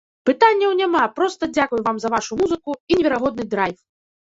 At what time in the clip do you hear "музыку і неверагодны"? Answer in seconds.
2.43-3.43